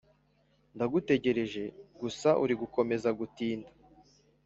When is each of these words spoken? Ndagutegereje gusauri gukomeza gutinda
Ndagutegereje 0.75 1.63
gusauri 1.99 2.53
gukomeza 2.61 3.09
gutinda 3.19 3.69